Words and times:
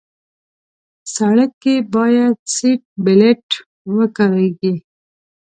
سړک 1.15 1.51
کې 1.63 1.75
باید 1.95 2.35
سیټ 2.55 2.81
بیلټ 3.05 3.47
وکارېږي. 3.95 4.73